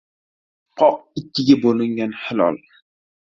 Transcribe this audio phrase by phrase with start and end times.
[0.81, 2.59] Qoq ikkiga bo‘lingan hilol.